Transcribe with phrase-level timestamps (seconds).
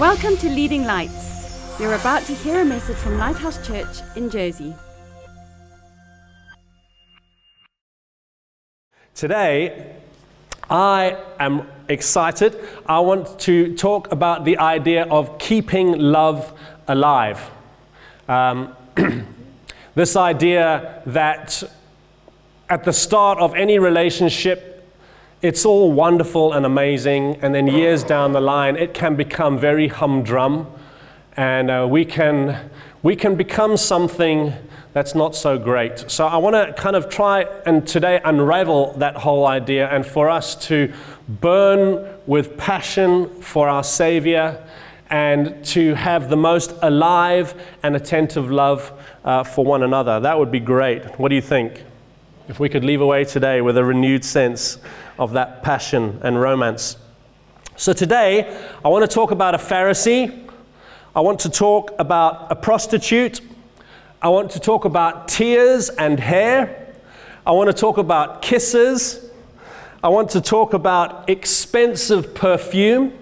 [0.00, 1.78] Welcome to Leading Lights.
[1.78, 4.74] You're about to hear a message from Lighthouse Church in Jersey.
[9.14, 9.96] Today,
[10.70, 12.66] I am excited.
[12.86, 16.50] I want to talk about the idea of keeping love
[16.88, 17.50] alive.
[18.26, 18.74] Um,
[19.94, 21.62] this idea that
[22.70, 24.69] at the start of any relationship,
[25.42, 29.88] it's all wonderful and amazing, and then years down the line, it can become very
[29.88, 30.66] humdrum,
[31.34, 32.70] and uh, we, can,
[33.02, 34.52] we can become something
[34.92, 36.10] that's not so great.
[36.10, 40.28] So I want to kind of try and today unravel that whole idea, and for
[40.28, 40.92] us to
[41.26, 44.62] burn with passion for our Savior
[45.08, 48.92] and to have the most alive and attentive love
[49.24, 50.20] uh, for one another.
[50.20, 51.18] That would be great.
[51.18, 51.82] What do you think?
[52.48, 54.78] If we could leave away today with a renewed sense
[55.20, 56.96] of that passion and romance.
[57.76, 60.48] So today, I want to talk about a Pharisee.
[61.14, 63.42] I want to talk about a prostitute.
[64.22, 66.94] I want to talk about tears and hair.
[67.46, 69.30] I want to talk about kisses.
[70.02, 73.12] I want to talk about expensive perfume.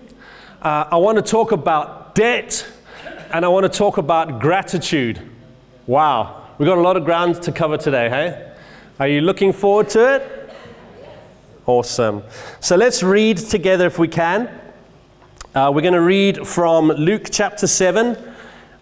[0.62, 2.64] Uh, I want to talk about debt.
[3.32, 5.20] And I want to talk about gratitude.
[5.88, 8.54] Wow, we've got a lot of ground to cover today, hey?
[9.00, 10.37] Are you looking forward to it?
[11.68, 12.24] Awesome.
[12.60, 14.48] So let's read together if we can.
[15.54, 18.16] Uh, we're going to read from Luke chapter 7.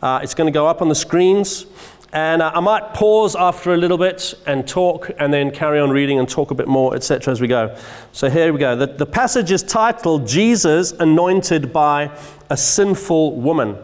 [0.01, 1.67] Uh, it's going to go up on the screens.
[2.13, 5.91] And uh, I might pause after a little bit and talk, and then carry on
[5.91, 7.77] reading and talk a bit more, etc., as we go.
[8.13, 8.77] So here we go.
[8.77, 12.17] The, the passage is titled Jesus Anointed by
[12.51, 13.79] a Sinful Woman.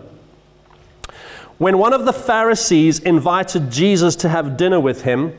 [1.59, 5.37] When one of the Pharisees invited Jesus to have dinner with him,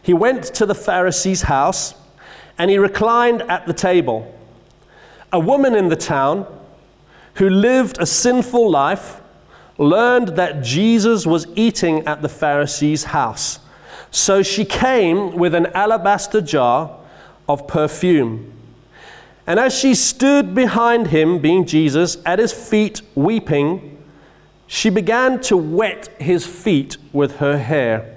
[0.00, 1.96] he went to the Pharisee's house
[2.58, 4.32] and he reclined at the table.
[5.32, 6.46] A woman in the town
[7.34, 9.20] who lived a sinful life
[9.78, 13.58] learned that Jesus was eating at the Pharisee's house.
[14.10, 16.96] So she came with an alabaster jar
[17.48, 18.52] of perfume.
[19.46, 24.02] And as she stood behind him, being Jesus, at his feet weeping,
[24.66, 28.14] she began to wet his feet with her hair.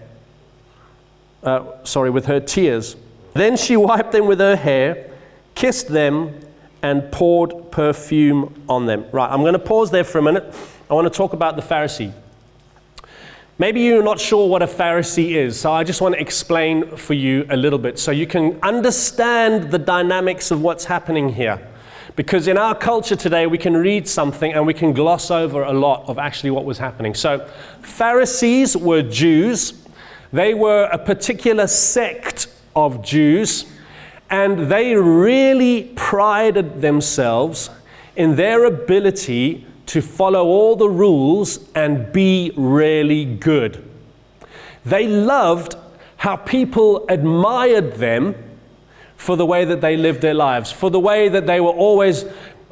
[1.44, 2.96] Uh, sorry, with her tears.
[3.38, 5.12] Then she wiped them with her hair,
[5.54, 6.40] kissed them,
[6.82, 9.06] and poured perfume on them.
[9.12, 10.56] Right, I'm going to pause there for a minute.
[10.90, 12.14] I want to talk about the Pharisee.
[13.60, 17.14] Maybe you're not sure what a Pharisee is, so I just want to explain for
[17.14, 21.60] you a little bit so you can understand the dynamics of what's happening here.
[22.16, 25.74] Because in our culture today, we can read something and we can gloss over a
[25.74, 27.14] lot of actually what was happening.
[27.14, 27.48] So,
[27.82, 29.86] Pharisees were Jews,
[30.34, 32.48] they were a particular sect
[32.78, 33.66] of Jews,
[34.30, 37.72] and they really prided themselves
[38.16, 43.84] in their ability to follow all the rules and be really good.
[44.86, 45.76] They loved
[46.18, 48.36] how people admired them
[49.16, 52.26] for the way that they lived their lives, for the way that they were always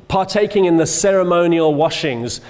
[0.07, 2.41] partaking in the ceremonial washings,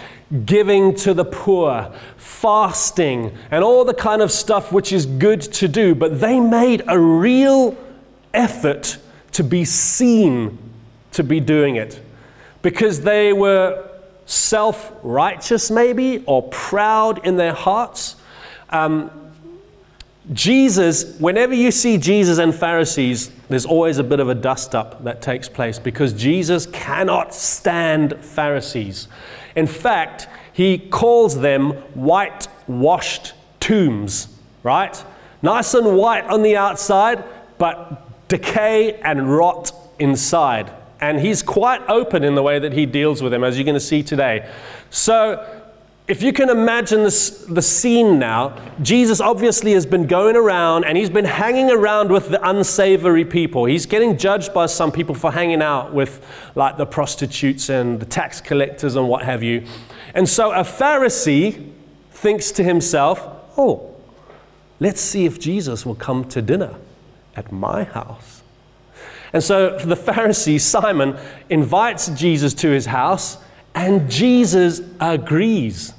[0.45, 5.67] giving to the poor, fasting, and all the kind of stuff which is good to
[5.67, 5.95] do.
[5.95, 7.77] But they made a real
[8.33, 8.97] effort
[9.31, 10.57] to be seen
[11.11, 12.01] to be doing it
[12.61, 13.89] because they were
[14.25, 18.15] self righteous, maybe, or proud in their hearts.
[18.69, 19.11] Um,
[20.33, 25.03] Jesus, whenever you see Jesus and Pharisees, there's always a bit of a dust up
[25.03, 29.07] that takes place because Jesus cannot stand Pharisees.
[29.55, 34.27] In fact, he calls them whitewashed tombs,
[34.63, 35.03] right?
[35.41, 37.23] Nice and white on the outside,
[37.59, 40.71] but decay and rot inside.
[41.01, 43.75] And he's quite open in the way that he deals with them, as you're going
[43.75, 44.49] to see today.
[44.89, 45.54] So,
[46.07, 50.97] if you can imagine this, the scene now, Jesus obviously has been going around and
[50.97, 53.65] he's been hanging around with the unsavory people.
[53.65, 56.23] He's getting judged by some people for hanging out with
[56.53, 59.65] like the prostitutes and the tax collectors and what have you.
[60.13, 61.71] And so a Pharisee
[62.11, 63.95] thinks to himself, oh,
[64.79, 66.75] let's see if Jesus will come to dinner
[67.35, 68.43] at my house.
[69.33, 71.17] And so the Pharisee, Simon,
[71.49, 73.37] invites Jesus to his house,
[73.75, 75.93] and Jesus agrees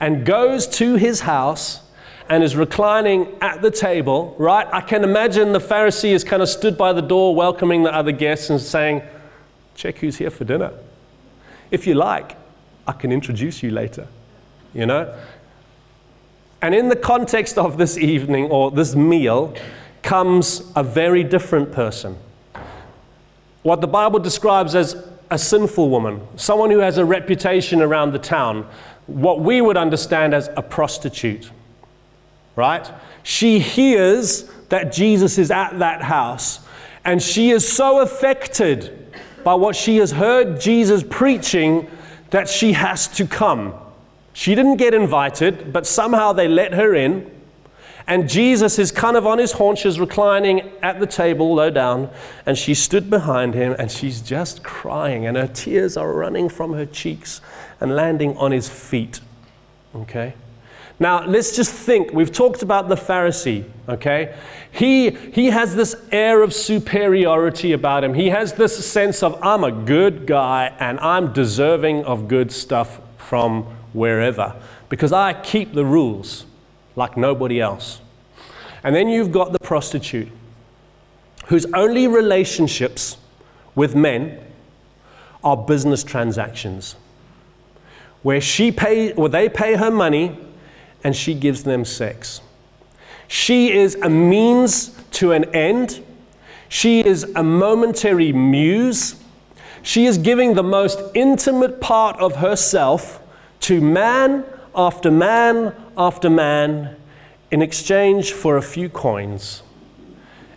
[0.00, 1.80] and goes to his house
[2.28, 4.66] and is reclining at the table, right?
[4.72, 8.10] I can imagine the Pharisee is kind of stood by the door welcoming the other
[8.10, 9.02] guests and saying,
[9.76, 10.72] Check who's here for dinner.
[11.70, 12.36] If you like,
[12.86, 14.08] I can introduce you later,
[14.74, 15.14] you know?
[16.62, 19.54] And in the context of this evening or this meal
[20.02, 22.16] comes a very different person.
[23.62, 24.96] What the Bible describes as
[25.30, 28.68] a sinful woman, someone who has a reputation around the town,
[29.06, 31.50] what we would understand as a prostitute,
[32.54, 32.90] right?
[33.22, 36.60] She hears that Jesus is at that house,
[37.04, 39.14] and she is so affected
[39.44, 41.88] by what she has heard Jesus preaching
[42.30, 43.74] that she has to come.
[44.32, 47.30] She didn't get invited, but somehow they let her in.
[48.08, 52.08] And Jesus is kind of on his haunches, reclining at the table, low down,
[52.44, 56.72] and she stood behind him and she's just crying, and her tears are running from
[56.74, 57.40] her cheeks
[57.80, 59.20] and landing on his feet.
[59.94, 60.34] Okay?
[60.98, 62.12] Now, let's just think.
[62.12, 64.34] We've talked about the Pharisee, okay?
[64.70, 68.14] He, he has this air of superiority about him.
[68.14, 73.00] He has this sense of, I'm a good guy and I'm deserving of good stuff
[73.18, 74.54] from wherever
[74.88, 76.45] because I keep the rules
[76.96, 78.00] like nobody else.
[78.82, 80.28] And then you've got the prostitute
[81.46, 83.18] whose only relationships
[83.74, 84.42] with men
[85.44, 86.96] are business transactions
[88.22, 90.36] where she pay, or they pay her money
[91.04, 92.40] and she gives them sex.
[93.28, 96.04] She is a means to an end.
[96.68, 99.14] She is a momentary muse.
[99.82, 103.20] She is giving the most intimate part of herself
[103.60, 104.44] to man
[104.74, 106.96] after man after man
[107.50, 109.62] in exchange for a few coins.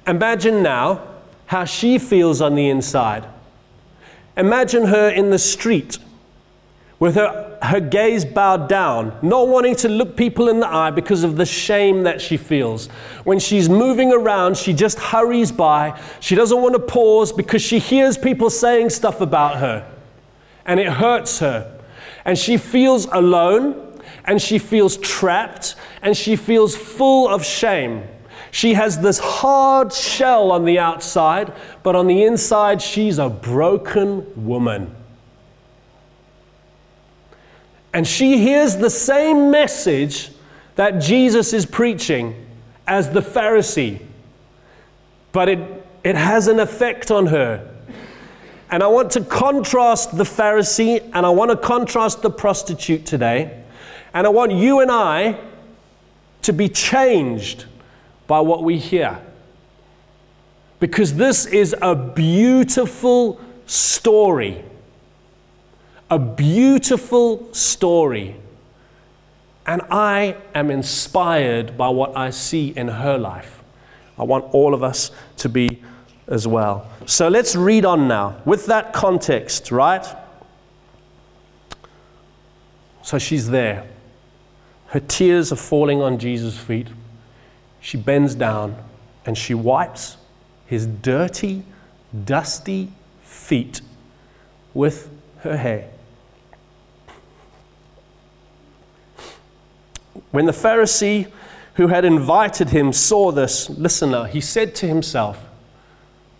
[0.07, 1.07] Imagine now
[1.45, 3.25] how she feels on the inside.
[4.35, 5.97] Imagine her in the street
[6.99, 11.23] with her, her gaze bowed down, not wanting to look people in the eye because
[11.23, 12.87] of the shame that she feels.
[13.23, 15.99] When she's moving around, she just hurries by.
[16.19, 19.89] She doesn't want to pause because she hears people saying stuff about her,
[20.65, 21.79] and it hurts her.
[22.25, 23.88] And she feels alone,
[24.29, 25.73] and she feels trapped,
[26.03, 28.03] and she feels full of shame.
[28.51, 34.45] She has this hard shell on the outside, but on the inside, she's a broken
[34.45, 34.95] woman.
[37.91, 40.29] And she hears the same message
[40.75, 42.45] that Jesus is preaching
[42.85, 43.99] as the Pharisee,
[45.31, 47.67] but it, it has an effect on her.
[48.69, 53.58] And I want to contrast the Pharisee and I want to contrast the prostitute today.
[54.13, 55.39] And I want you and I
[56.43, 57.65] to be changed
[58.27, 59.19] by what we hear.
[60.79, 64.63] Because this is a beautiful story
[66.09, 68.35] a beautiful story.
[69.65, 73.63] And I am inspired by what I see in her life.
[74.17, 75.83] I want all of us to be
[76.27, 76.89] as well.
[77.05, 80.05] So let's read on now with that context, right?
[83.03, 83.87] So she's there.
[84.89, 86.87] Her tears are falling on Jesus' feet.
[87.79, 88.75] She bends down
[89.25, 90.17] and she wipes
[90.65, 91.63] his dirty,
[92.25, 92.91] dusty
[93.23, 93.81] feet
[94.73, 95.09] with
[95.39, 95.89] her hair.
[100.31, 101.31] When the Pharisee
[101.75, 105.45] who had invited him saw this, listener, he said to himself,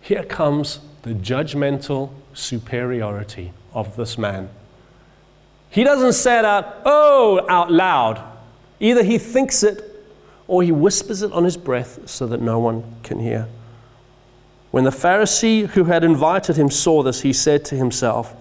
[0.00, 4.50] Here comes the judgmental superiority of this man.
[5.70, 8.29] He doesn't say out, oh, out loud.
[8.80, 9.84] Either he thinks it
[10.48, 13.46] or he whispers it on his breath so that no one can hear.
[14.70, 18.34] When the Pharisee who had invited him saw this, he said to himself,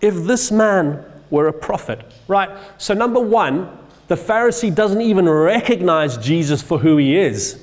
[0.00, 2.50] If this man were a prophet, right?
[2.76, 3.68] So, number one,
[4.08, 7.60] the Pharisee doesn't even recognize Jesus for who he is.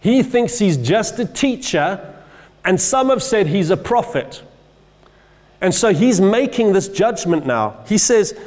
[0.00, 2.14] He thinks he's just a teacher,
[2.64, 4.42] and some have said he's a prophet.
[5.60, 7.84] And so he's making this judgment now.
[7.86, 8.38] He says,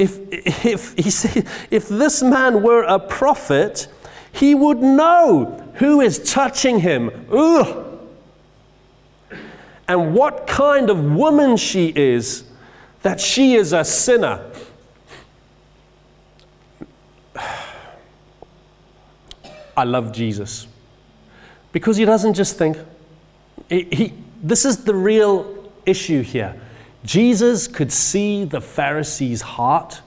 [0.00, 0.18] if,
[0.64, 3.86] if, he said, if this man were a prophet,
[4.32, 7.26] he would know who is touching him.
[7.30, 7.86] Ugh.
[9.86, 12.44] And what kind of woman she is
[13.02, 14.50] that she is a sinner.
[19.76, 20.66] I love Jesus
[21.72, 22.76] because he doesn't just think,
[23.68, 26.60] he, he, this is the real issue here.
[27.04, 30.02] Jesus could see the Pharisee's heart.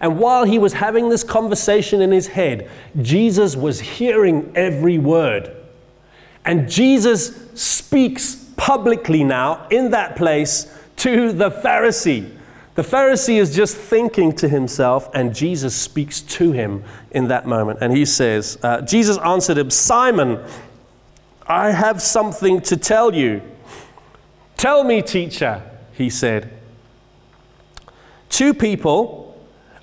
[0.00, 2.70] And while he was having this conversation in his head,
[3.02, 5.54] Jesus was hearing every word.
[6.44, 12.34] And Jesus speaks publicly now in that place to the Pharisee.
[12.74, 17.80] The Pharisee is just thinking to himself, and Jesus speaks to him in that moment.
[17.82, 20.38] And he says, uh, Jesus answered him, Simon,
[21.44, 23.42] I have something to tell you.
[24.56, 25.62] Tell me, teacher,
[25.98, 26.50] he said.
[28.30, 29.36] Two people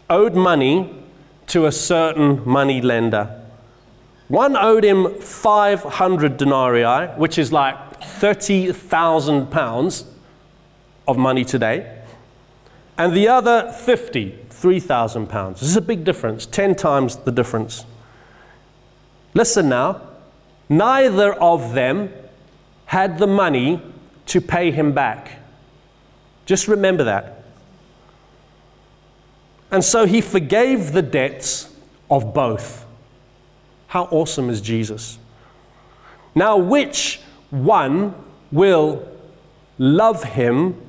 [0.09, 0.89] owed money
[1.47, 3.41] to a certain money lender.
[4.27, 10.05] One owed him 500 denarii, which is like 30,000 pounds
[11.07, 12.01] of money today,
[12.97, 15.59] and the other 50, 3,000 pounds.
[15.59, 17.85] This is a big difference, 10 times the difference.
[19.33, 20.01] Listen now,
[20.69, 22.11] neither of them
[22.85, 23.81] had the money
[24.27, 25.44] to pay him back.
[26.45, 27.43] Just remember that.
[29.71, 31.73] And so he forgave the debts
[32.09, 32.85] of both.
[33.87, 35.17] How awesome is Jesus?
[36.33, 38.13] Now, which one
[38.51, 39.07] will
[39.77, 40.79] love him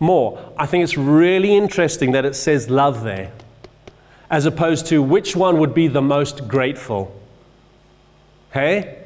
[0.00, 0.52] more?
[0.56, 3.32] I think it's really interesting that it says love there,
[4.30, 7.14] as opposed to which one would be the most grateful.
[8.52, 9.05] Hey?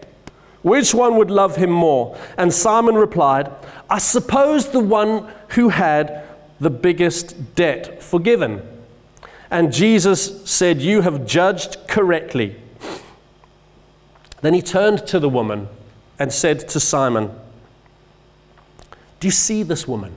[0.63, 2.19] Which one would love him more?
[2.37, 3.51] And Simon replied,
[3.89, 6.25] I suppose the one who had
[6.61, 8.63] the biggest debt forgiven.
[9.51, 12.57] And Jesus said, You have judged correctly.
[14.43, 15.69] Then he turned to the woman
[16.19, 17.31] and said to Simon,
[19.19, 20.15] Do you see this woman?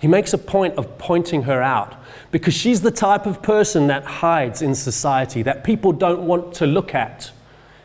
[0.00, 1.94] He makes a point of pointing her out
[2.30, 6.66] because she's the type of person that hides in society, that people don't want to
[6.66, 7.32] look at.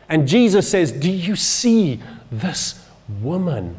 [0.08, 2.86] And Jesus says, Do you see this
[3.20, 3.76] woman?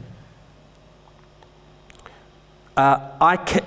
[2.76, 3.66] Uh, I ca-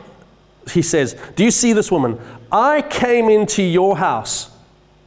[0.70, 2.20] he says, Do you see this woman?
[2.52, 4.50] I came into your house,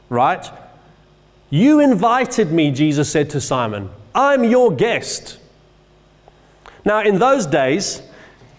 [0.09, 0.49] right?
[1.49, 3.89] You invited me, Jesus said to Simon.
[4.15, 5.37] I'm your guest.
[6.85, 8.01] Now, in those days,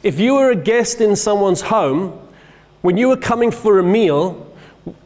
[0.03, 2.19] if you were a guest in someone's home,
[2.83, 4.55] when you were coming for a meal,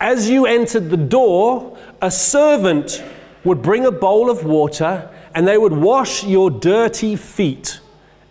[0.00, 3.02] as you entered the door, a servant
[3.44, 7.80] would bring a bowl of water and they would wash your dirty feet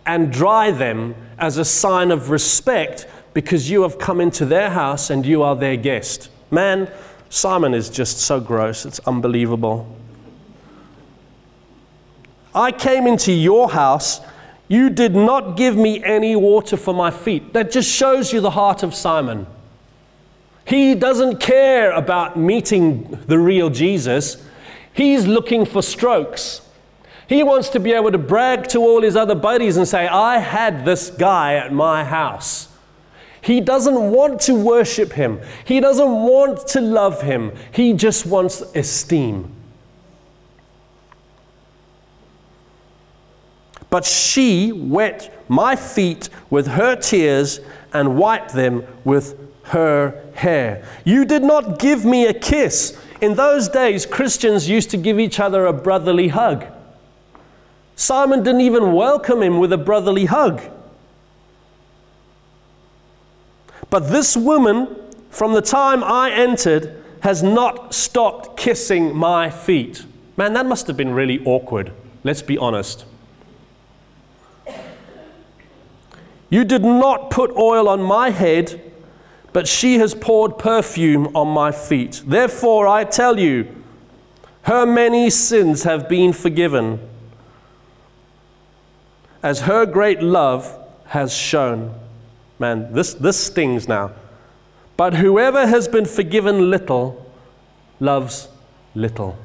[0.06, 5.10] and dry them as a sign of respect because you have come into their house
[5.10, 6.30] and you are their guest.
[6.50, 6.90] Man,
[7.30, 9.86] Simon is just so gross, it's unbelievable.
[12.54, 14.20] I came into your house.
[14.66, 17.52] You did not give me any water for my feet.
[17.52, 19.46] That just shows you the heart of Simon.
[20.64, 24.44] He doesn't care about meeting the real Jesus.
[24.98, 26.60] He's looking for strokes.
[27.28, 30.38] He wants to be able to brag to all his other buddies and say, I
[30.38, 32.66] had this guy at my house.
[33.40, 35.40] He doesn't want to worship him.
[35.64, 37.52] He doesn't want to love him.
[37.70, 39.54] He just wants esteem.
[43.90, 47.60] But she wet my feet with her tears
[47.92, 50.84] and wiped them with her hair.
[51.04, 53.00] You did not give me a kiss.
[53.20, 56.64] In those days, Christians used to give each other a brotherly hug.
[57.96, 60.62] Simon didn't even welcome him with a brotherly hug.
[63.90, 64.94] But this woman,
[65.30, 70.04] from the time I entered, has not stopped kissing my feet.
[70.36, 71.92] Man, that must have been really awkward.
[72.22, 73.04] Let's be honest.
[76.50, 78.80] You did not put oil on my head,
[79.52, 82.22] but she has poured perfume on my feet.
[82.26, 83.66] Therefore, I tell you,
[84.62, 87.00] her many sins have been forgiven
[89.42, 90.76] as her great love
[91.06, 91.94] has shown.
[92.58, 94.12] Man, this, this stings now.
[94.96, 97.24] But whoever has been forgiven little
[98.00, 98.48] loves
[98.94, 99.38] little.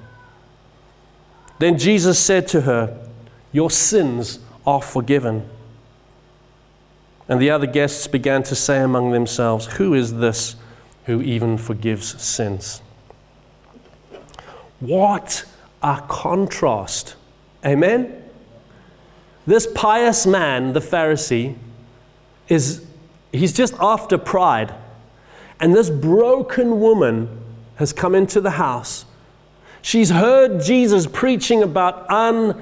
[1.59, 3.07] Then Jesus said to her,
[3.51, 5.47] Your sins are forgiven.
[7.29, 10.55] And the other guests began to say among themselves, Who is this
[11.05, 12.81] who even forgives sins?
[14.79, 15.45] What
[15.81, 17.15] a contrast.
[17.65, 18.21] Amen?
[19.45, 21.55] This pious man, the Pharisee,
[22.47, 22.85] is
[23.31, 24.73] he's just after pride.
[25.59, 27.29] And this broken woman
[27.75, 29.05] has come into the house.
[29.81, 32.61] She's heard Jesus preaching about un,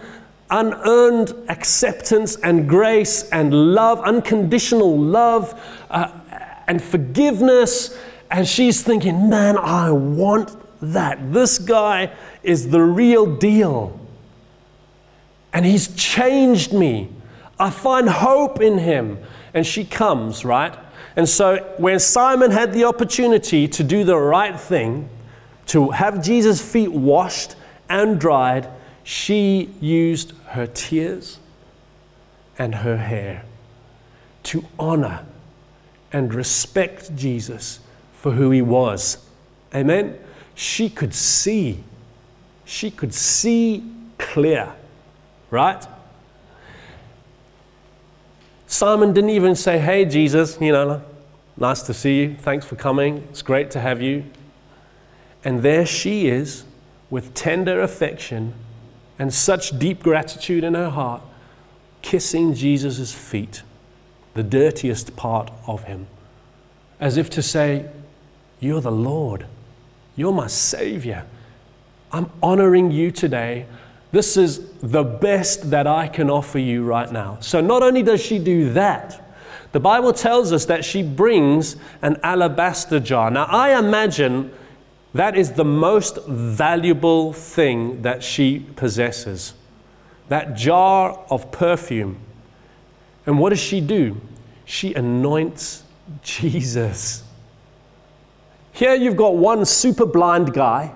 [0.51, 6.11] unearned acceptance and grace and love, unconditional love uh,
[6.67, 7.97] and forgiveness.
[8.29, 11.33] And she's thinking, man, I want that.
[11.33, 12.11] This guy
[12.43, 13.99] is the real deal
[15.53, 17.09] and he's changed me.
[17.59, 19.19] I find hope in him.
[19.53, 20.77] And she comes, right?
[21.15, 25.09] And so when Simon had the opportunity to do the right thing,
[25.67, 27.55] to have Jesus' feet washed
[27.89, 28.69] and dried,
[29.03, 31.39] she used her tears
[32.57, 33.43] and her hair
[34.43, 35.25] to honor
[36.13, 37.79] and respect Jesus
[38.13, 39.25] for who he was.
[39.73, 40.17] Amen?
[40.55, 41.83] She could see,
[42.65, 43.83] she could see
[44.17, 44.73] clear
[45.51, 45.85] right?
[48.65, 51.03] Simon didn't even say, Hey, Jesus, you know,
[51.57, 52.35] nice to see you.
[52.35, 53.27] Thanks for coming.
[53.29, 54.23] It's great to have you.
[55.43, 56.63] And there she is
[57.09, 58.53] with tender affection
[59.21, 61.21] and such deep gratitude in her heart,
[62.01, 63.61] kissing Jesus' feet,
[64.33, 66.07] the dirtiest part of him,
[66.99, 67.87] as if to say,
[68.59, 69.45] You're the Lord,
[70.15, 71.27] you're my Savior.
[72.11, 73.67] I'm honoring you today.
[74.11, 77.37] This is the best that I can offer you right now.
[77.41, 79.35] So, not only does she do that,
[79.71, 83.29] the Bible tells us that she brings an alabaster jar.
[83.29, 84.51] Now, I imagine
[85.13, 89.53] that is the most valuable thing that she possesses
[90.31, 92.17] that jar of perfume.
[93.25, 94.15] And what does she do?
[94.63, 95.83] She anoints
[96.23, 97.23] Jesus.
[98.71, 100.93] Here you've got one super blind guy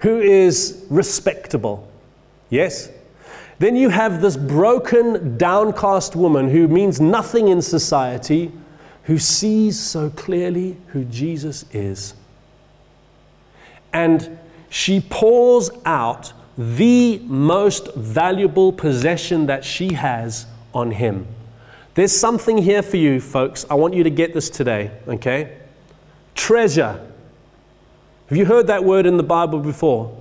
[0.00, 1.88] who is respectable.
[2.50, 2.90] Yes?
[3.58, 8.52] Then you have this broken, downcast woman who means nothing in society,
[9.04, 12.14] who sees so clearly who Jesus is.
[13.94, 21.26] And she pours out the most valuable possession that she has on him.
[21.94, 23.64] There's something here for you, folks.
[23.70, 25.56] I want you to get this today, okay?
[26.34, 27.00] Treasure.
[28.28, 30.16] Have you heard that word in the Bible before?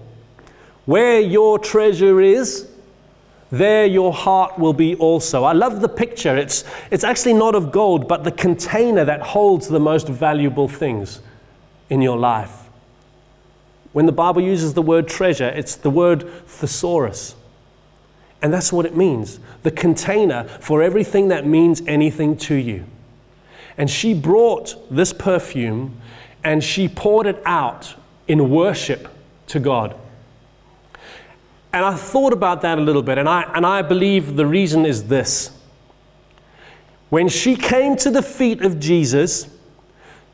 [0.85, 2.67] Where your treasure is,
[3.49, 5.43] there your heart will be also.
[5.43, 6.35] I love the picture.
[6.35, 11.21] It's, it's actually not of gold, but the container that holds the most valuable things
[11.89, 12.62] in your life.
[13.93, 17.35] When the Bible uses the word treasure, it's the word thesaurus.
[18.41, 22.83] And that's what it means the container for everything that means anything to you.
[23.77, 25.97] And she brought this perfume
[26.43, 27.95] and she poured it out
[28.27, 29.07] in worship
[29.47, 29.95] to God.
[31.71, 34.85] And I thought about that a little bit, and I, and I believe the reason
[34.85, 35.51] is this.
[37.09, 39.47] When she came to the feet of Jesus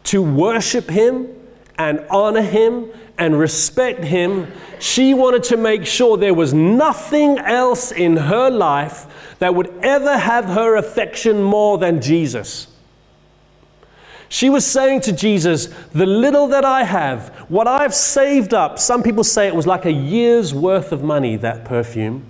[0.05, 1.29] to worship him
[1.77, 7.91] and honor him and respect him, she wanted to make sure there was nothing else
[7.91, 12.67] in her life that would ever have her affection more than Jesus.
[14.29, 19.03] She was saying to Jesus, The little that I have, what I've saved up, some
[19.03, 22.25] people say it was like a year's worth of money, that perfume.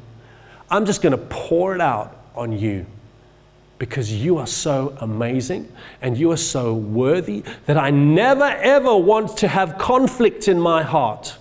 [0.72, 2.86] I'm just going to pour it out on you
[3.80, 9.38] because you are so amazing and you are so worthy that I never ever want
[9.38, 11.38] to have conflict in my heart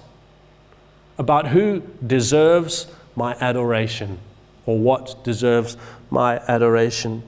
[1.18, 4.18] about who deserves my adoration
[4.64, 5.76] or what deserves
[6.10, 7.24] my adoration.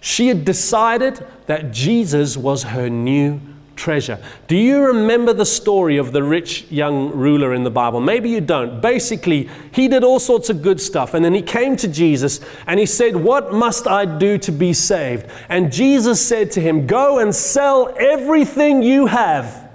[0.00, 3.40] She had decided that Jesus was her new
[3.76, 4.18] treasure.
[4.48, 8.00] Do you remember the story of the rich young ruler in the Bible?
[8.00, 8.80] Maybe you don't.
[8.80, 12.80] Basically, he did all sorts of good stuff, and then he came to Jesus and
[12.80, 15.26] he said, What must I do to be saved?
[15.48, 19.70] And Jesus said to him, Go and sell everything you have,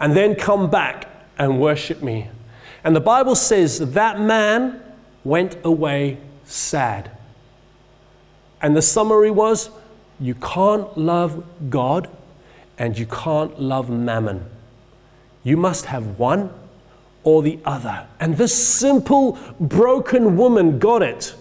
[0.00, 2.28] and then come back and worship me.
[2.84, 4.80] And the Bible says that man
[5.24, 7.10] went away sad.
[8.60, 9.70] And the summary was
[10.20, 12.08] you can't love God
[12.78, 14.44] and you can't love mammon.
[15.42, 16.50] You must have one
[17.24, 18.06] or the other.
[18.20, 21.34] And this simple, broken woman got it.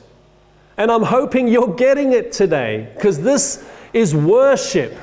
[0.77, 4.97] And I'm hoping you're getting it today because this is worship.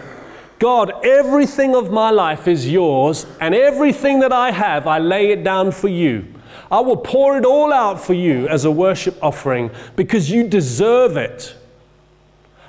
[0.59, 5.43] God, everything of my life is yours, and everything that I have, I lay it
[5.43, 6.25] down for you.
[6.71, 11.17] I will pour it all out for you as a worship offering because you deserve
[11.17, 11.55] it.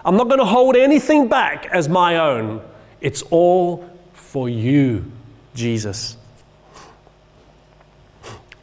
[0.03, 2.61] I'm not going to hold anything back as my own.
[3.05, 5.11] It's all for you,
[5.53, 6.17] Jesus.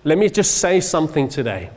[0.02, 1.70] Let me just say something today.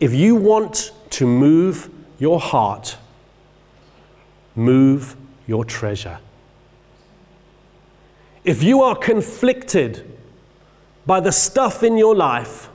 [0.00, 2.96] If you want to move your heart,
[4.56, 5.14] move
[5.46, 6.18] your treasure.
[8.42, 10.18] If you are conflicted
[11.06, 12.68] by the stuff in your life,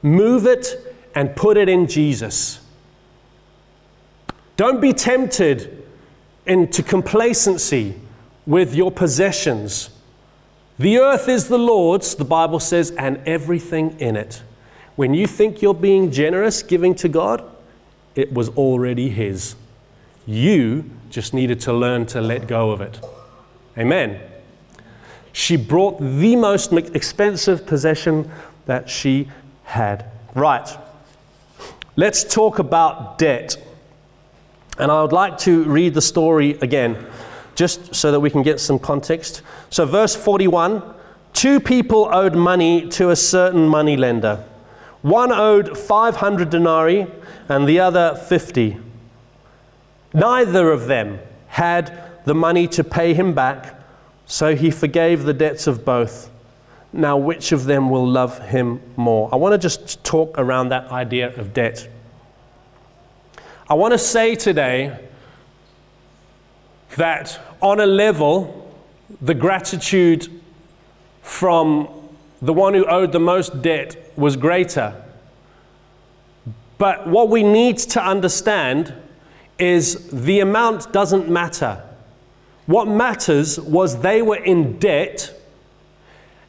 [0.00, 2.60] move it and put it in Jesus.
[4.56, 5.79] Don't be tempted
[6.46, 7.94] into complacency
[8.46, 9.90] with your possessions.
[10.78, 14.42] The earth is the Lord's, the Bible says, and everything in it.
[14.96, 17.44] When you think you're being generous, giving to God,
[18.14, 19.54] it was already His.
[20.26, 23.00] You just needed to learn to let go of it.
[23.78, 24.20] Amen.
[25.32, 28.30] She brought the most expensive possession
[28.66, 29.28] that she
[29.64, 30.06] had.
[30.34, 30.68] Right.
[31.96, 33.56] Let's talk about debt.
[34.80, 37.06] And I would like to read the story again,
[37.54, 39.42] just so that we can get some context.
[39.68, 40.82] So, verse 41
[41.32, 44.44] two people owed money to a certain money lender.
[45.02, 47.06] One owed 500 denarii
[47.48, 48.76] and the other 50.
[50.12, 53.80] Neither of them had the money to pay him back,
[54.26, 56.30] so he forgave the debts of both.
[56.92, 59.28] Now, which of them will love him more?
[59.32, 61.88] I want to just talk around that idea of debt.
[63.70, 64.98] I want to say today
[66.96, 68.74] that on a level,
[69.22, 70.26] the gratitude
[71.22, 71.88] from
[72.42, 75.00] the one who owed the most debt was greater.
[76.78, 78.92] But what we need to understand
[79.56, 81.80] is the amount doesn't matter.
[82.66, 85.32] What matters was they were in debt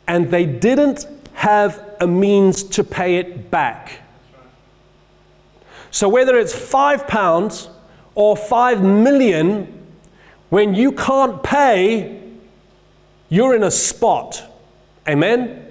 [0.07, 4.00] and they didn't have a means to pay it back.
[5.91, 7.69] So whether it's five pounds
[8.15, 9.85] or five million,
[10.49, 12.21] when you can't pay,
[13.29, 14.43] you're in a spot.
[15.07, 15.67] Amen?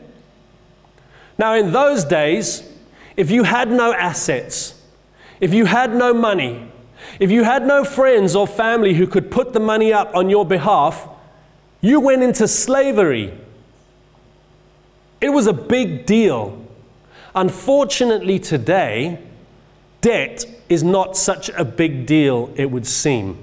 [1.39, 2.71] Now, in those days,
[3.17, 4.81] if you had no assets,
[5.41, 6.71] if you had no money,
[7.19, 10.45] if you had no friends or family who could put the money up on your
[10.45, 11.09] behalf,
[11.81, 13.33] you went into slavery.
[15.21, 16.63] It was a big deal.
[17.35, 19.19] Unfortunately, today,
[20.01, 23.39] debt is not such a big deal, it would seem,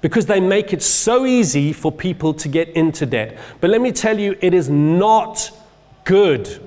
[0.00, 3.38] because they make it so easy for people to get into debt.
[3.60, 5.50] But let me tell you, it is not
[6.04, 6.62] good.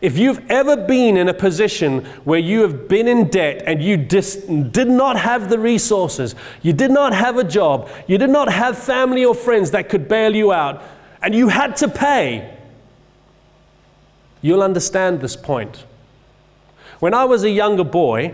[0.00, 3.96] If you've ever been in a position where you have been in debt and you
[3.96, 8.52] dis- did not have the resources, you did not have a job, you did not
[8.52, 10.82] have family or friends that could bail you out,
[11.22, 12.52] and you had to pay,
[14.40, 15.84] you'll understand this point.
[17.02, 18.32] When I was a younger boy,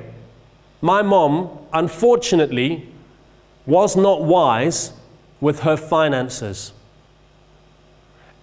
[0.83, 2.87] my mom, unfortunately,
[3.65, 4.93] was not wise
[5.41, 6.75] with her finances.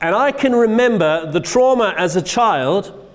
[0.01, 3.07] And I can remember the trauma as a child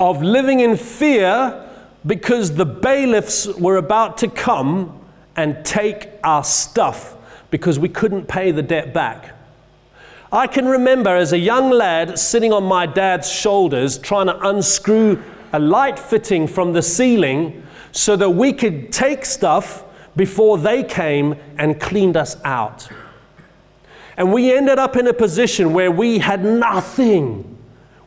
[0.00, 1.68] of living in fear
[2.06, 4.98] because the bailiffs were about to come
[5.36, 7.16] and take our stuff
[7.50, 9.34] because we couldn't pay the debt back.
[10.32, 15.22] I can remember as a young lad sitting on my dad's shoulders trying to unscrew
[15.52, 19.84] a light fitting from the ceiling so that we could take stuff
[20.16, 22.88] before they came and cleaned us out.
[24.16, 27.56] And we ended up in a position where we had nothing.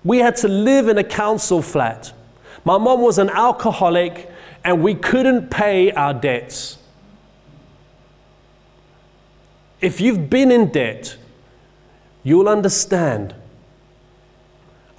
[0.03, 2.11] We had to live in a council flat.
[2.65, 4.29] My mom was an alcoholic,
[4.63, 6.77] and we couldn't pay our debts.
[9.79, 11.15] If you've been in debt,
[12.23, 13.33] you'll understand.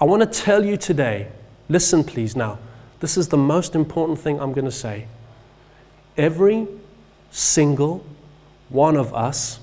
[0.00, 1.28] I want to tell you today
[1.72, 2.58] listen, please, now.
[3.00, 5.06] This is the most important thing I'm going to say.
[6.16, 6.68] Every
[7.30, 8.04] single
[8.68, 9.58] one of us,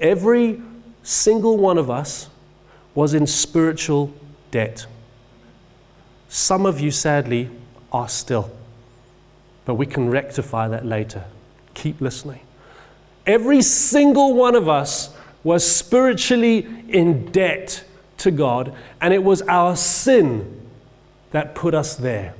[0.00, 0.60] every
[1.02, 2.28] single one of us
[2.94, 4.12] was in spiritual
[4.50, 4.86] debt.
[6.28, 7.50] Some of you, sadly,
[7.92, 8.50] are still.
[9.64, 11.24] But we can rectify that later.
[11.74, 12.40] Keep listening.
[13.26, 17.84] Every single one of us was spiritually in debt
[18.18, 20.61] to God, and it was our sin
[21.32, 22.34] that put us there.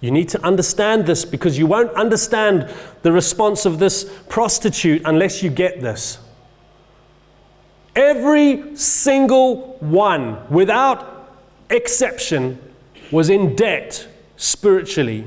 [0.00, 2.70] You need to understand this because you won't understand
[3.02, 6.18] the response of this prostitute unless you get this.
[7.96, 11.38] Every single one, without
[11.70, 12.58] exception,
[13.10, 14.06] was in debt
[14.36, 15.24] spiritually.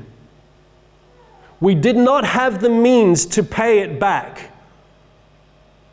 [1.59, 4.51] We did not have the means to pay it back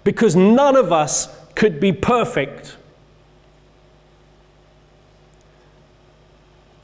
[0.02, 2.76] because none of us could be perfect.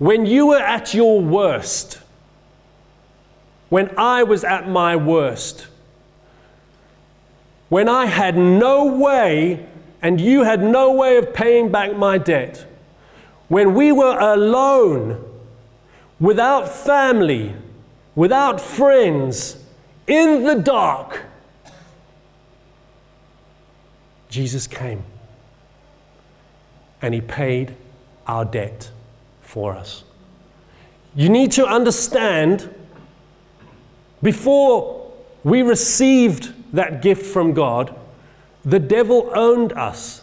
[0.00, 2.00] When you were at your worst,
[3.68, 5.66] when I was at my worst,
[7.68, 9.66] when I had no way
[10.00, 12.64] and you had no way of paying back my debt,
[13.48, 15.22] when we were alone,
[16.18, 17.54] without family,
[18.14, 19.62] without friends,
[20.06, 21.24] in the dark,
[24.30, 25.04] Jesus came
[27.02, 27.76] and he paid
[28.26, 28.90] our debt
[29.50, 30.04] for us.
[31.16, 32.72] You need to understand
[34.22, 37.92] before we received that gift from God,
[38.64, 40.22] the devil owned us.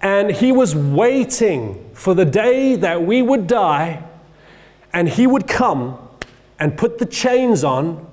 [0.00, 4.04] And he was waiting for the day that we would die
[4.92, 5.98] and he would come
[6.60, 8.06] and put the chains on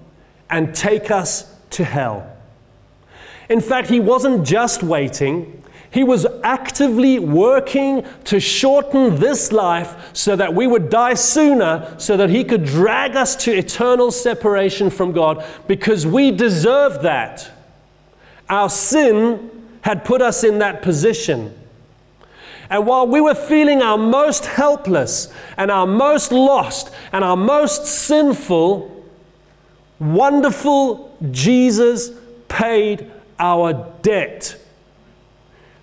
[0.49, 2.35] and take us to hell.
[3.47, 6.25] In fact, he wasn't just waiting, he was
[6.77, 12.43] actively working to shorten this life so that we would die sooner, so that he
[12.43, 17.49] could drag us to eternal separation from God because we deserve that.
[18.47, 19.49] Our sin
[19.81, 21.51] had put us in that position.
[22.69, 27.87] And while we were feeling our most helpless and our most lost and our most
[27.87, 29.03] sinful,
[29.97, 32.11] wonderful Jesus
[32.47, 34.57] paid our debt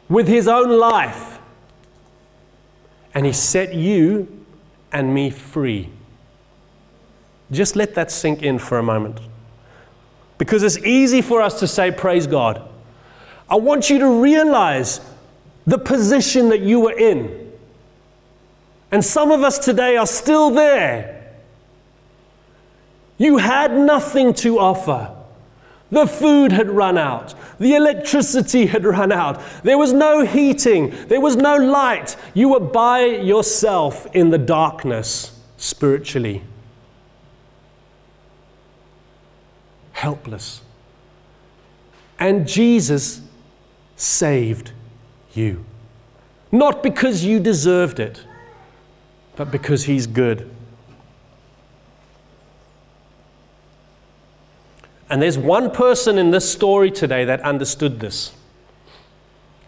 [0.09, 1.39] with his own life.
[3.15, 4.45] And he set you
[4.93, 5.91] and me free.
[7.51, 9.21] Just let that sink in for a moment.
[10.39, 12.69] Because it's easy for us to say, Praise God.
[13.49, 15.01] I want you to realize
[15.67, 17.53] the position that you were in.
[18.91, 21.35] And some of us today are still there.
[23.19, 25.14] You had nothing to offer.
[25.91, 27.35] The food had run out.
[27.59, 29.41] The electricity had run out.
[29.63, 30.95] There was no heating.
[31.09, 32.17] There was no light.
[32.35, 36.43] You were by yourself in the darkness spiritually.
[39.93, 40.63] Helpless.
[42.19, 43.21] And Jesus
[43.97, 44.73] saved
[45.33, 45.65] you.
[46.51, 48.25] Not because you deserved it,
[49.37, 50.54] but because He's good.
[55.15, 58.33] And there's one person in this story today that understood this.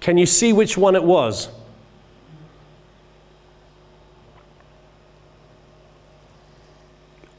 [0.00, 1.50] Can you see which one it was?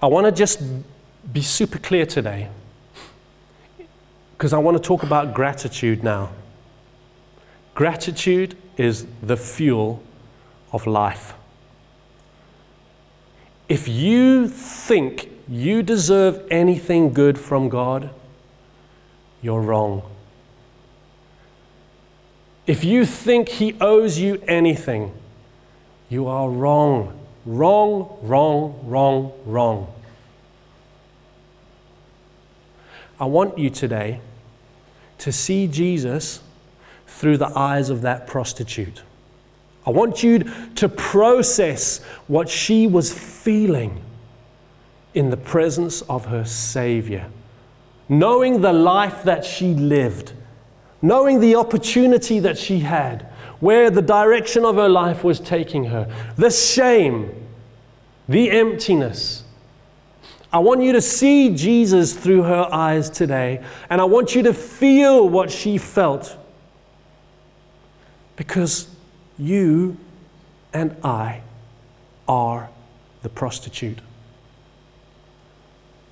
[0.01, 0.61] I want to just
[1.33, 2.47] be super clear today
[4.37, 6.29] because I want to talk about gratitude now.
[7.75, 10.01] Gratitude is the fuel
[10.71, 11.33] of life.
[13.67, 18.10] If you think you deserve anything good from God,
[19.41, 20.03] you're wrong.
[22.65, 25.13] If you think He owes you anything,
[26.10, 27.17] you are wrong.
[27.45, 29.93] Wrong, wrong, wrong, wrong.
[33.19, 34.19] I want you today
[35.19, 36.41] to see Jesus
[37.07, 39.01] through the eyes of that prostitute.
[39.86, 40.39] I want you
[40.75, 44.01] to process what she was feeling
[45.13, 47.29] in the presence of her Savior,
[48.09, 50.33] knowing the life that she lived,
[51.01, 53.23] knowing the opportunity that she had,
[53.59, 57.31] where the direction of her life was taking her, the shame,
[58.29, 59.43] the emptiness.
[60.51, 64.53] I want you to see Jesus through her eyes today, and I want you to
[64.53, 66.37] feel what she felt.
[68.35, 68.87] Because
[69.37, 69.97] you
[70.73, 71.41] and I
[72.27, 72.69] are
[73.23, 73.99] the prostitute.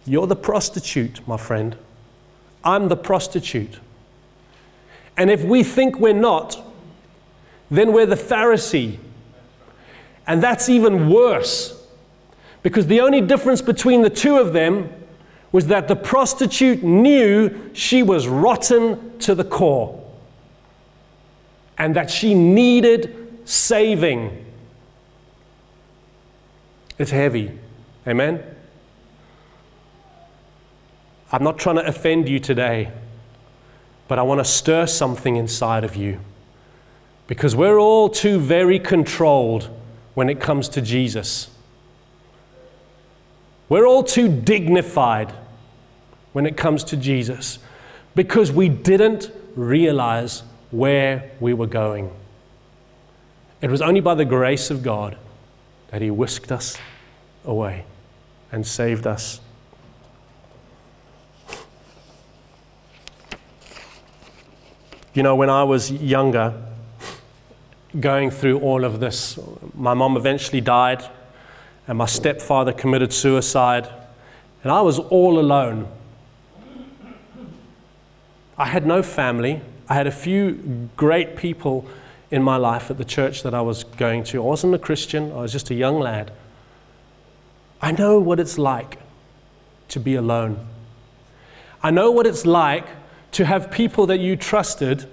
[0.05, 1.75] You're the prostitute, my friend.
[2.63, 3.79] I'm the prostitute.
[5.17, 6.61] And if we think we're not,
[7.71, 8.99] then we're the Pharisee.
[10.27, 11.81] And that's even worse.
[12.63, 14.89] Because the only difference between the two of them
[15.51, 20.03] was that the prostitute knew she was rotten to the core
[21.77, 24.45] and that she needed saving.
[26.97, 27.57] It's heavy.
[28.07, 28.54] Amen?
[31.35, 32.93] I'm not trying to offend you today,
[34.07, 36.21] but I want to stir something inside of you.
[37.27, 39.69] Because we're all too very controlled
[40.13, 41.49] when it comes to Jesus.
[43.67, 45.33] We're all too dignified
[46.31, 47.59] when it comes to Jesus
[48.15, 52.13] because we didn't realize where we were going.
[53.59, 55.17] It was only by the grace of God
[55.89, 56.77] that He whisked us
[57.43, 57.83] away
[58.53, 59.41] and saved us.
[65.15, 66.53] You know, when I was younger,
[67.97, 69.39] going through all of this,
[69.73, 71.05] my mom eventually died,
[71.87, 73.87] and my stepfather committed suicide,
[74.61, 75.87] and I was all alone.
[78.57, 79.61] I had no family.
[79.87, 81.87] I had a few great people
[82.29, 84.43] in my life at the church that I was going to.
[84.43, 86.33] I wasn't a Christian, I was just a young lad.
[87.81, 88.97] I know what it's like
[89.87, 90.67] to be alone.
[91.81, 92.85] I know what it's like
[93.35, 95.05] to have people that you trusted,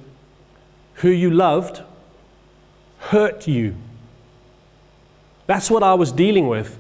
[0.95, 1.83] who you loved,
[2.99, 3.75] hurt you.
[5.49, 6.79] That's what I was dealing with.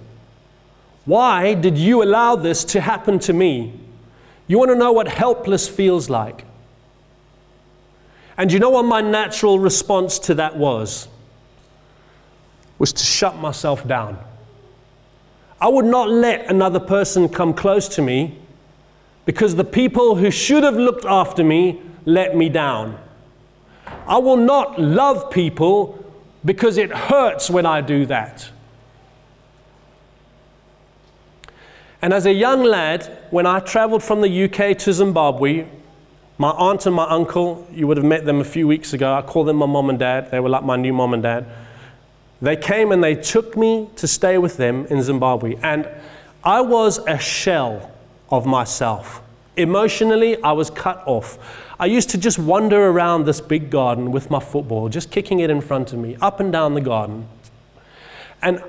[1.05, 3.77] Why did you allow this to happen to me?
[4.47, 6.45] You want to know what helpless feels like?
[8.39, 11.09] And you know what my natural response to that was?
[12.79, 14.17] Was to shut myself down.
[15.61, 18.39] I would not let another person come close to me
[19.25, 22.99] because the people who should have looked after me let me down.
[24.07, 25.99] I will not love people
[26.45, 28.51] because it hurts when I do that.
[32.01, 35.69] And as a young lad, when I traveled from the UK to Zimbabwe,
[36.37, 39.15] my aunt and my uncle, you would have met them a few weeks ago.
[39.15, 40.33] I call them my mom and dad.
[40.33, 41.47] They were like my new mom and dad.
[42.41, 45.55] They came and they took me to stay with them in Zimbabwe.
[45.63, 45.89] And
[46.43, 47.92] I was a shell
[48.33, 49.23] of myself.
[49.57, 51.39] Emotionally, I was cut off.
[51.79, 55.51] I used to just wander around this big garden with my football, just kicking it
[55.51, 57.29] in front of me, up and down the garden.
[58.41, 58.63] And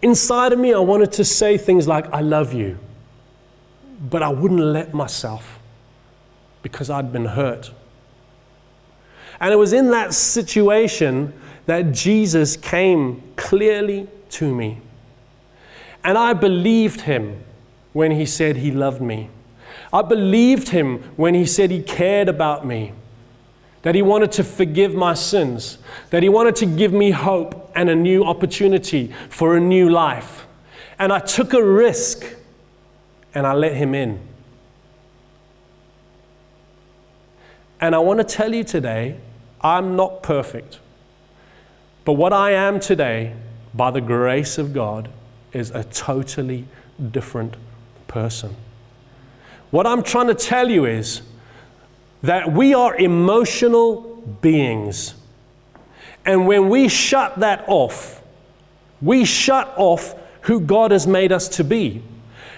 [0.00, 2.78] inside of me, I wanted to say things like, I love you.
[4.08, 5.58] But I wouldn't let myself
[6.62, 7.72] because I'd been hurt.
[9.40, 11.32] And it was in that situation
[11.66, 14.80] that Jesus came clearly to me.
[16.04, 17.42] And I believed him
[17.92, 19.28] when he said he loved me.
[19.92, 22.92] I believed him when he said he cared about me,
[23.82, 25.78] that he wanted to forgive my sins,
[26.10, 30.46] that he wanted to give me hope and a new opportunity for a new life.
[30.98, 32.24] And I took a risk
[33.34, 34.20] and I let him in.
[37.80, 39.18] And I want to tell you today,
[39.60, 40.78] I'm not perfect.
[42.04, 43.34] But what I am today,
[43.74, 45.08] by the grace of God,
[45.52, 46.66] is a totally
[47.10, 47.56] different
[48.12, 48.54] person.
[49.70, 51.22] What I'm trying to tell you is
[52.22, 54.02] that we are emotional
[54.42, 55.14] beings.
[56.26, 58.22] And when we shut that off,
[59.00, 62.02] we shut off who God has made us to be.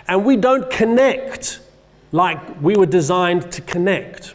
[0.08, 1.60] And we don't connect
[2.10, 4.33] like we were designed to connect.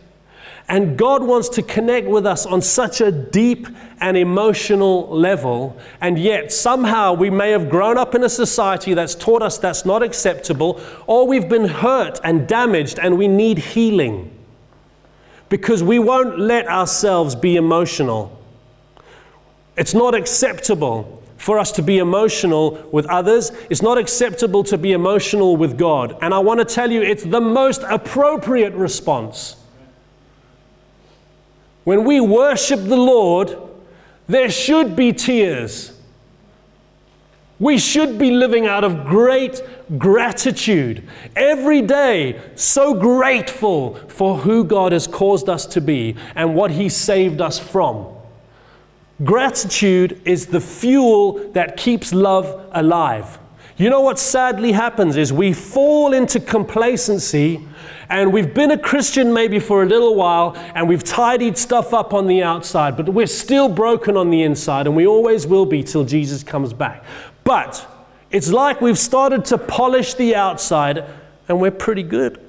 [0.69, 3.67] And God wants to connect with us on such a deep
[3.99, 5.75] and emotional level.
[5.99, 9.83] And yet, somehow, we may have grown up in a society that's taught us that's
[9.83, 14.31] not acceptable, or we've been hurt and damaged and we need healing
[15.49, 18.39] because we won't let ourselves be emotional.
[19.75, 23.51] It's not acceptable for us to be emotional with others.
[23.71, 26.15] It's not acceptable to be emotional with God.
[26.21, 29.55] And I want to tell you, it's the most appropriate response.
[31.89, 33.57] When we worship the Lord,
[34.27, 35.91] there should be tears.
[37.57, 39.59] We should be living out of great
[39.97, 41.01] gratitude.
[41.35, 46.89] Every day, so grateful for who God has caused us to be and what He
[46.89, 48.05] saved us from.
[49.23, 53.39] Gratitude is the fuel that keeps love alive.
[53.77, 57.65] You know what sadly happens is we fall into complacency
[58.09, 62.13] and we've been a Christian maybe for a little while and we've tidied stuff up
[62.13, 65.83] on the outside, but we're still broken on the inside and we always will be
[65.83, 67.03] till Jesus comes back.
[67.43, 67.87] But
[68.31, 71.05] it's like we've started to polish the outside
[71.47, 72.39] and we're pretty good,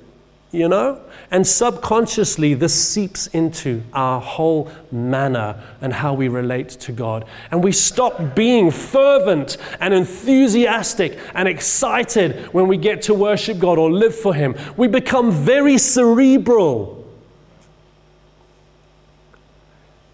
[0.52, 1.00] you know?
[1.30, 7.24] And subconsciously, this seeps into our whole manner and how we relate to God.
[7.50, 13.78] And we stop being fervent and enthusiastic and excited when we get to worship God
[13.78, 14.56] or live for Him.
[14.76, 16.96] We become very cerebral.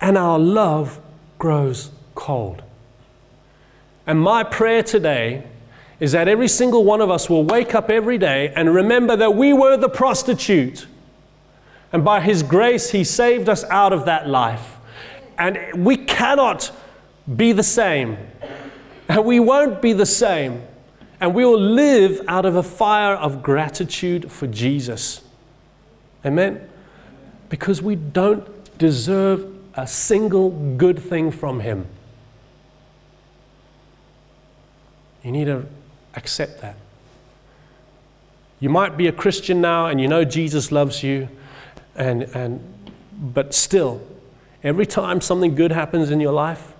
[0.00, 1.00] And our love
[1.38, 2.62] grows cold.
[4.06, 5.44] And my prayer today
[5.98, 9.34] is that every single one of us will wake up every day and remember that
[9.34, 10.86] we were the prostitute
[11.92, 14.76] and by His grace, He saved us out of that life.
[15.38, 16.70] And we cannot
[17.36, 18.18] be the same.
[19.08, 20.62] And we won't be the same.
[21.20, 25.22] And we will live out of a fire of gratitude for Jesus.
[26.24, 26.68] Amen?
[27.48, 28.46] Because we don't
[28.78, 31.86] deserve a single good thing from Him.
[35.22, 35.66] You need to
[36.16, 36.76] accept that.
[38.58, 41.28] You might be a Christian now and you know Jesus loves you
[41.94, 42.60] and, and,
[43.12, 44.00] but still,
[44.62, 46.74] every time something good happens in your life,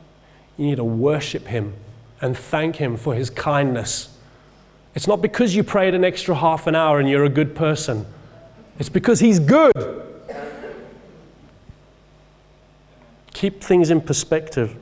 [0.57, 1.75] you need to worship Him
[2.20, 4.16] and thank Him for His kindness.
[4.94, 8.07] It's not because you prayed an extra half an hour and you're a good person,
[8.79, 9.72] it's because He's good.
[13.33, 14.75] Keep things in perspective.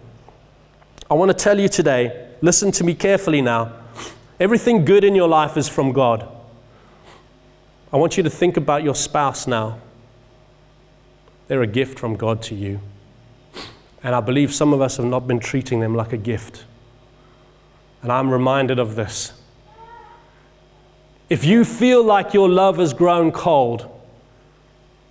[1.11, 3.73] I want to tell you today, listen to me carefully now.
[4.41, 6.29] Everything good in your life is from God.
[7.93, 9.79] I want you to think about your spouse now.
[11.47, 12.81] They're a gift from God to you.
[14.03, 16.65] And I believe some of us have not been treating them like a gift.
[18.03, 19.33] And I'm reminded of this.
[21.31, 23.91] If you feel like your love has grown cold,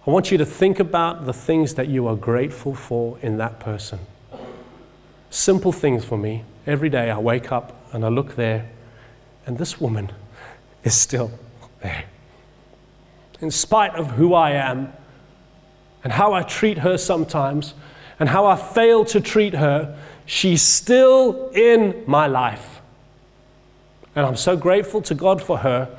[0.05, 3.59] I want you to think about the things that you are grateful for in that
[3.59, 3.99] person.
[5.29, 6.43] Simple things for me.
[6.67, 8.69] Every day I wake up and I look there,
[9.45, 10.11] and this woman
[10.83, 11.31] is still
[11.81, 12.05] there.
[13.41, 14.93] In spite of who I am,
[16.03, 17.73] and how I treat her sometimes
[18.19, 22.81] and how I fail to treat her, she's still in my life.
[24.15, 25.89] And I'm so grateful to God for her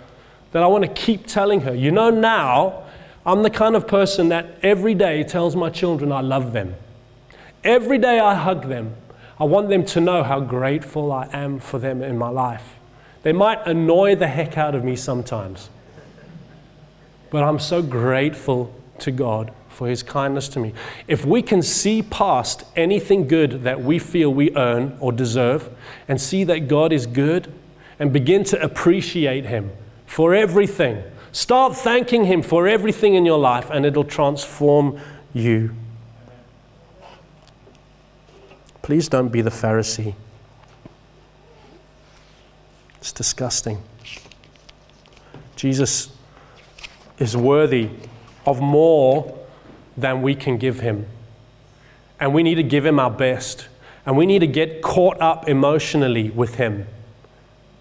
[0.52, 2.84] that I want to keep telling her, you know, now
[3.26, 6.76] I'm the kind of person that every day tells my children I love them.
[7.64, 8.94] Every day I hug them.
[9.40, 12.74] I want them to know how grateful I am for them in my life.
[13.24, 15.70] They might annoy the heck out of me sometimes.
[17.30, 20.72] but I'm so grateful to God for his kindness to me.
[21.08, 25.68] If we can see past anything good that we feel we earn or deserve
[26.06, 27.52] and see that God is good
[27.98, 29.72] and begin to appreciate him
[30.06, 31.02] for everything,
[31.32, 35.00] start thanking him for everything in your life and it'll transform
[35.32, 35.74] you.
[38.82, 40.14] Please don't be the Pharisee.
[43.04, 43.82] It's disgusting.
[45.56, 46.08] Jesus
[47.18, 47.90] is worthy
[48.46, 49.38] of more
[49.94, 51.04] than we can give him.
[52.18, 53.68] And we need to give him our best.
[54.06, 56.86] And we need to get caught up emotionally with him.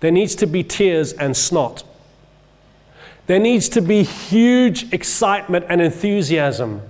[0.01, 1.85] There needs to be tears and snot.
[3.27, 6.81] There needs to be huge excitement and enthusiasm.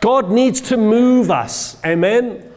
[0.00, 1.80] God needs to move us.
[1.86, 2.51] Amen.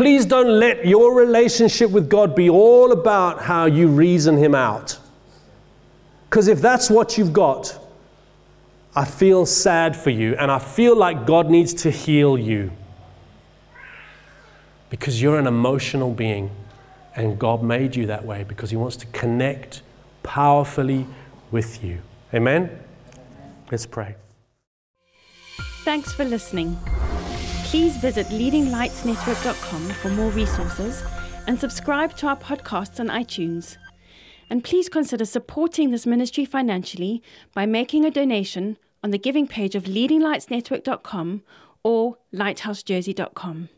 [0.00, 4.98] Please don't let your relationship with God be all about how you reason him out.
[6.24, 7.78] Because if that's what you've got,
[8.96, 12.72] I feel sad for you and I feel like God needs to heal you.
[14.88, 16.50] Because you're an emotional being
[17.14, 19.82] and God made you that way because He wants to connect
[20.22, 21.06] powerfully
[21.50, 21.98] with you.
[22.32, 22.70] Amen?
[23.70, 24.14] Let's pray.
[25.84, 26.78] Thanks for listening.
[27.70, 31.04] Please visit leadinglightsnetwork.com for more resources
[31.46, 33.76] and subscribe to our podcasts on iTunes.
[34.50, 37.22] And please consider supporting this ministry financially
[37.54, 41.44] by making a donation on the giving page of leadinglightsnetwork.com
[41.84, 43.68] or lighthousejersey.com.